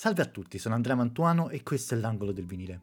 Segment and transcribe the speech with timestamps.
[0.00, 2.80] Salve a tutti, sono Andrea Mantuano e questo è l'angolo del vinile.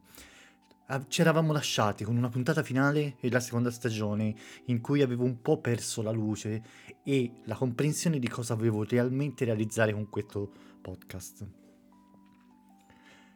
[1.08, 5.60] Ci eravamo lasciati con una puntata finale della seconda stagione in cui avevo un po'
[5.60, 6.62] perso la luce
[7.02, 10.48] e la comprensione di cosa avevo realmente realizzare con questo
[10.80, 11.44] podcast.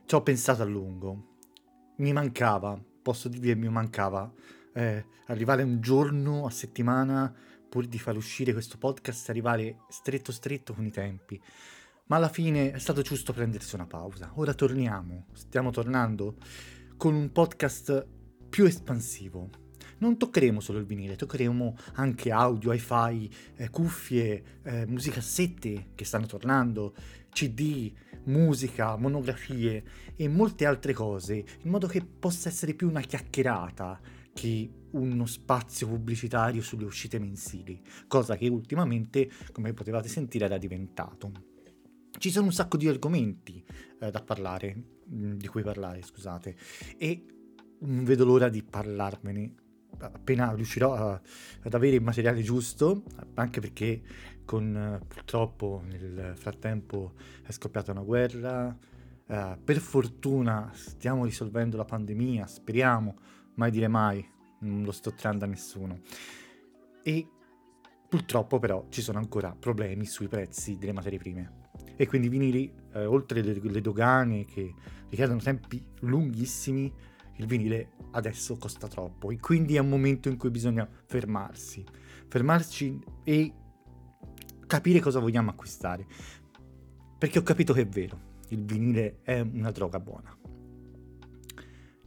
[0.07, 1.39] Ci ho pensato a lungo.
[1.97, 4.33] Mi mancava, posso dirvi mi mancava,
[4.75, 7.35] eh, arrivare un giorno a settimana
[7.69, 11.43] pur di far uscire questo podcast, arrivare stretto stretto con i tempi
[12.07, 14.33] ma alla fine è stato giusto prendersi una pausa.
[14.35, 16.37] Ora torniamo, stiamo tornando
[16.97, 18.07] con un podcast
[18.49, 19.51] più espansivo.
[19.99, 26.27] Non toccheremo solo il vinile, toccheremo anche audio, hi-fi, eh, cuffie, eh, musicassette che stanno
[26.27, 26.95] tornando,
[27.31, 27.93] CD,
[28.25, 29.85] musica, monografie
[30.17, 34.01] e molte altre cose, in modo che possa essere più una chiacchierata
[34.35, 41.52] che uno spazio pubblicitario sulle uscite mensili, cosa che ultimamente, come potevate sentire, era diventato.
[42.23, 43.65] Ci sono un sacco di argomenti
[43.99, 44.77] eh, da parlare,
[45.13, 46.55] mm, di cui parlare, scusate,
[46.97, 47.27] e
[47.81, 49.55] non vedo l'ora di parlarmene.
[49.99, 51.21] Appena riuscirò a,
[51.63, 53.03] ad avere il materiale giusto,
[53.35, 54.03] anche perché
[54.45, 62.47] con purtroppo nel frattempo è scoppiata una guerra, uh, per fortuna stiamo risolvendo la pandemia,
[62.47, 63.17] speriamo,
[63.55, 64.25] mai dire mai,
[64.61, 66.03] non lo sto trando a nessuno.
[67.03, 67.29] E
[68.09, 71.63] purtroppo però ci sono ancora problemi sui prezzi delle materie prime
[71.97, 74.75] e quindi i vinili, eh, oltre le, le dogane che
[75.09, 76.93] richiedono tempi lunghissimi,
[77.37, 81.85] il vinile adesso costa troppo e quindi è un momento in cui bisogna fermarsi,
[82.29, 83.55] fermarci e
[84.67, 86.07] capire cosa vogliamo acquistare.
[87.19, 90.37] Perché ho capito che è vero, il vinile è una droga buona.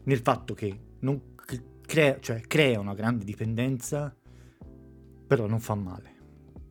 [0.03, 1.35] Nel fatto che non
[1.81, 4.15] crea, cioè crea una grande dipendenza,
[5.27, 6.14] però non fa male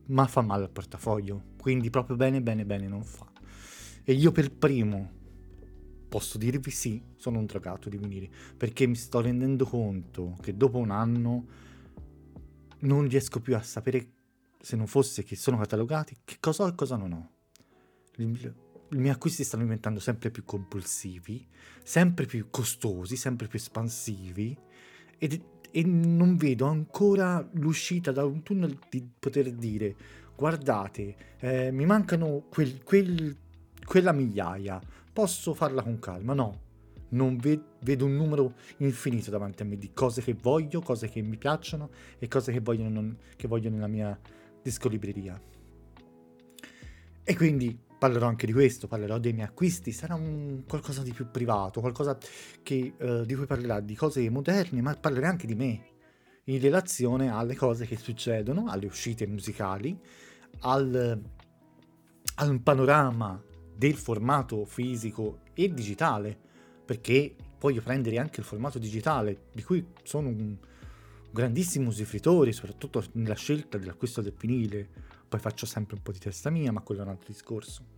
[0.07, 3.31] ma fa male al portafoglio, quindi proprio bene bene bene non fa.
[4.03, 5.23] E io per primo
[6.07, 10.77] posso dirvi sì, sono un drogato di vinili, perché mi sto rendendo conto che dopo
[10.77, 11.45] un anno
[12.79, 14.11] non riesco più a sapere,
[14.59, 17.29] se non fosse che sono catalogati, che cosa ho e cosa non ho.
[18.17, 21.45] I miei acquisti stanno diventando sempre più compulsivi,
[21.83, 24.57] sempre più costosi, sempre più espansivi
[25.17, 25.41] ed
[25.75, 29.93] e non vedo ancora l'uscita da un tunnel di poter dire
[30.33, 33.35] guardate, eh, mi mancano quel, quel,
[33.83, 34.79] quella migliaia,
[35.11, 36.33] posso farla con calma?
[36.33, 36.61] No,
[37.09, 41.21] non ve- vedo un numero infinito davanti a me di cose che voglio, cose che
[41.21, 44.17] mi piacciono e cose che voglio, non, che voglio nella mia
[44.61, 45.37] discolibreria.
[47.21, 51.31] E quindi parlerò anche di questo, parlerò dei miei acquisti, sarà un qualcosa di più
[51.31, 52.15] privato, qualcosa
[52.61, 55.85] che, uh, di cui parlerà di cose moderne, ma parlerò anche di me,
[56.45, 59.99] in relazione alle cose che succedono, alle uscite musicali,
[60.59, 61.19] al,
[62.35, 63.41] al panorama
[63.75, 66.37] del formato fisico e digitale,
[66.85, 70.55] perché voglio prendere anche il formato digitale, di cui sono un
[71.31, 74.87] grandissimo usufruitore, soprattutto nella scelta dell'acquisto del vinile.
[75.27, 77.94] Poi faccio sempre un po' di testa mia, ma quello è un altro discorso.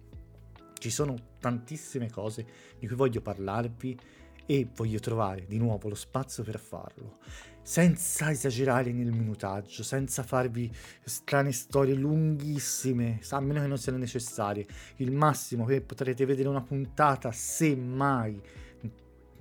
[0.77, 2.45] Ci sono tantissime cose
[2.79, 3.99] di cui voglio parlarvi
[4.45, 7.17] e voglio trovare di nuovo lo spazio per farlo,
[7.61, 10.73] senza esagerare nel minutaggio, senza farvi
[11.03, 14.65] strane storie lunghissime, a meno che non siano necessarie.
[14.97, 18.41] Il massimo che potrete vedere una puntata, se mai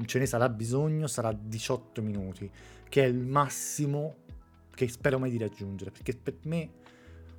[0.04, 2.50] ce ne sarà bisogno, sarà 18 minuti,
[2.88, 4.16] che è il massimo
[4.74, 6.68] che spero mai di raggiungere, perché per me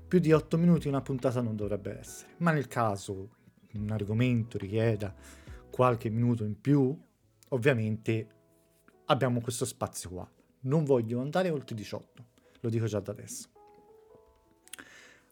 [0.07, 2.31] più di 8 minuti una puntata non dovrebbe essere.
[2.37, 3.35] Ma nel caso
[3.77, 5.13] un argomento richieda
[5.69, 6.97] qualche minuto in più,
[7.49, 8.27] ovviamente
[9.05, 10.31] abbiamo questo spazio qua.
[10.61, 12.25] Non voglio andare oltre 18,
[12.61, 13.49] lo dico già da adesso.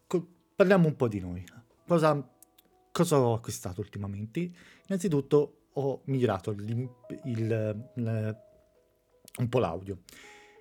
[0.08, 1.44] Co- parliamo un po' di noi.
[1.88, 2.30] Cosa,
[2.92, 4.52] cosa, ho acquistato ultimamente?
[4.88, 6.90] Innanzitutto ho migliorato il,
[7.26, 8.38] il, il,
[9.38, 10.00] un po' l'audio,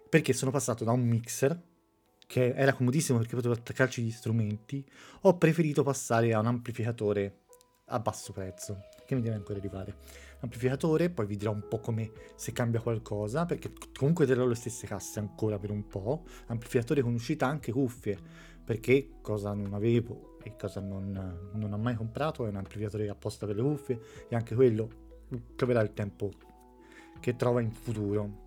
[0.09, 1.72] perché sono passato da un mixer
[2.27, 4.84] che era comodissimo perché potevo attaccarci gli strumenti,
[5.22, 7.43] ho preferito passare a un amplificatore
[7.87, 9.97] a basso prezzo, che mi deve ancora arrivare.
[10.41, 14.86] Amplificatore, poi vi dirò un po' come se cambia qualcosa, perché comunque terrò le stesse
[14.86, 16.25] casse ancora per un po'.
[16.47, 18.19] Amplificatore con uscita anche cuffie,
[18.65, 23.47] perché cosa non avevo e cosa non, non ho mai comprato è un amplificatore apposta
[23.47, 25.03] per le cuffie e anche quello
[25.57, 26.31] troverà il tempo
[27.21, 28.42] che trova in futuro.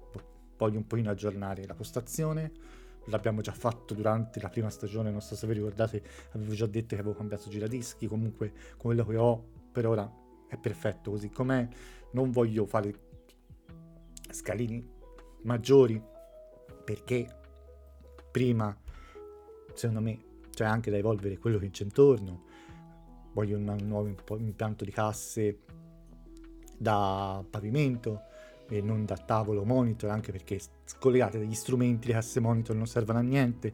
[0.57, 2.51] Voglio un pochino aggiornare la postazione,
[3.07, 6.95] l'abbiamo già fatto durante la prima stagione, non so se vi ricordate, avevo già detto
[6.95, 10.11] che avevo cambiato giradischi, comunque quello che ho per ora
[10.47, 11.67] è perfetto così com'è,
[12.11, 13.05] non voglio fare
[14.29, 14.85] scalini
[15.43, 16.01] maggiori
[16.83, 17.27] perché
[18.31, 18.75] prima,
[19.73, 22.45] secondo me, c'è anche da evolvere quello che c'è intorno,
[23.33, 24.07] voglio un nuovo
[24.37, 25.59] impianto di casse
[26.77, 28.21] da pavimento
[28.69, 33.19] e non da tavolo monitor, anche perché scollegate dagli strumenti, le casse monitor non servono
[33.19, 33.73] a niente.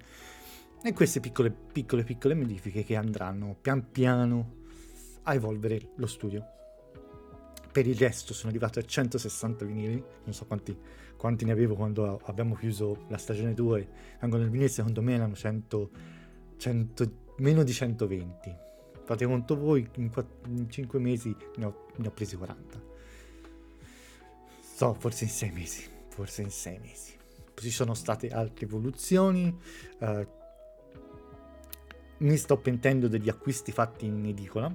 [0.83, 4.61] E queste piccole, piccole, piccole modifiche che andranno pian piano
[5.23, 6.45] a evolvere lo studio.
[7.71, 10.77] Per il resto sono arrivato a 160 vinili, non so quanti,
[11.17, 13.87] quanti ne avevo quando abbiamo chiuso la stagione 2,
[14.19, 15.89] anche nel vinile secondo me erano 100,
[16.57, 18.55] 100, meno di 120.
[19.05, 22.92] Fate conto voi, in, 4, in 5 mesi ne ho, ne ho presi 40
[24.83, 27.17] so, forse in sei mesi, forse in sei mesi.
[27.55, 29.57] Ci sono state altre evoluzioni,
[29.99, 30.27] uh,
[32.17, 34.73] mi sto pentendo degli acquisti fatti in edicola,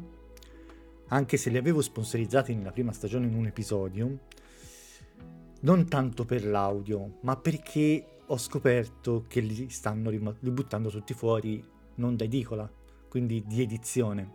[1.08, 4.19] anche se li avevo sponsorizzati nella prima stagione in un episodio,
[5.60, 11.62] non tanto per l'audio, ma perché ho scoperto che li stanno ributtando tutti fuori
[11.96, 12.70] non da edicola,
[13.08, 14.32] quindi di edizione.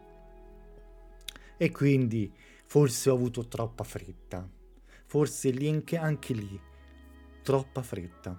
[1.57, 2.31] E quindi
[2.65, 4.61] forse ho avuto troppa fretta
[5.13, 6.60] forse link anche lì,
[7.44, 8.36] troppa fretta.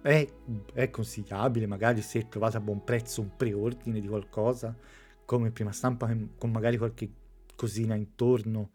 [0.00, 0.32] È,
[0.72, 4.72] è, consigliabile magari se trovate a buon prezzo un preordine di qualcosa,
[5.24, 7.10] come prima stampa, con magari qualche
[7.56, 8.70] cosina intorno,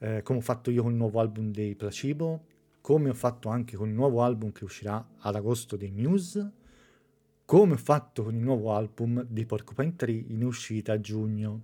[0.00, 2.44] eh, come ho fatto io con il nuovo album dei Placebo,
[2.82, 6.52] come ho fatto anche con il nuovo album che uscirà ad agosto dei Muse,
[7.46, 11.62] come ho fatto con il nuovo album di Porcupine 3 in uscita a giugno.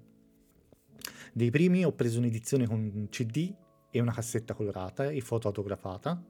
[1.34, 3.54] Dei primi ho preso un'edizione con un CD
[3.96, 6.20] e una cassetta colorata e foto autografata,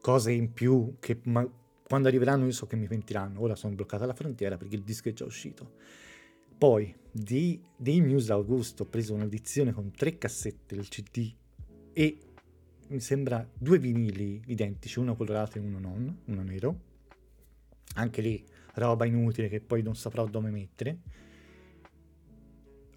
[0.00, 1.48] cose in più che ma,
[1.86, 5.08] quando arriveranno io so che mi pentiranno, ora sono bloccata alla frontiera perché il disco
[5.08, 5.74] è già uscito.
[6.58, 11.32] Poi di, dei Muse Augusto ho preso un'edizione con tre cassette del CD
[11.92, 12.18] e
[12.88, 16.80] mi sembra due vinili identici, uno colorato e uno non, uno nero.
[17.94, 18.44] Anche lì
[18.74, 20.98] roba inutile che poi non saprò dove mettere.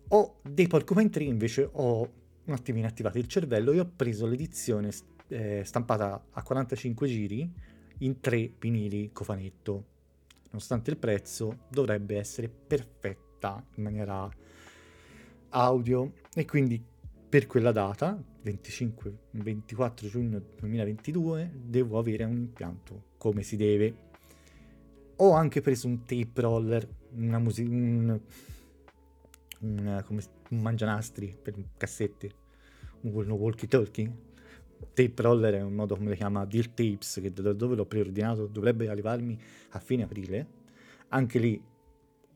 [0.07, 4.91] Ho dei Porcupine 3 invece ho un attimino attivato il cervello e ho preso l'edizione
[5.27, 7.49] eh, stampata a 45 giri
[7.99, 9.91] in tre vinili cofanetto.
[10.47, 14.29] Nonostante il prezzo, dovrebbe essere perfetta in maniera
[15.49, 16.83] audio e quindi
[17.33, 23.95] per quella data, 25-24 giugno 2022, devo avere un impianto come si deve.
[25.15, 28.19] Ho anche preso un tape roller, una musica, un,
[29.63, 32.31] un, come, un mangianastri per cassette,
[33.01, 34.31] un walkie talkie.
[34.93, 38.47] Tape roller è un modo come le chiama Deal Tapes, che da dove l'ho preordinato
[38.47, 39.39] dovrebbe arrivarmi
[39.69, 40.47] a fine aprile.
[41.09, 41.63] Anche lì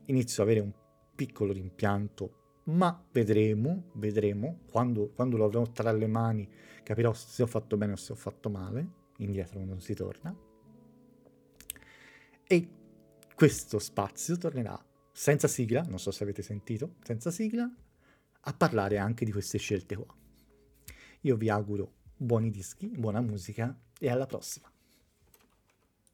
[0.06, 0.72] inizio ad avere un
[1.14, 6.48] piccolo rimpianto, ma vedremo, vedremo, quando, quando lo avrò tra le mani
[6.82, 8.88] capirò se ho fatto bene o se ho fatto male,
[9.18, 10.34] indietro non si torna.
[12.46, 12.68] E
[13.34, 14.87] questo spazio tornerà
[15.18, 17.68] senza sigla, non so se avete sentito, senza sigla,
[18.42, 20.14] a parlare anche di queste scelte qua.
[21.22, 24.72] Io vi auguro buoni dischi, buona musica e alla prossima.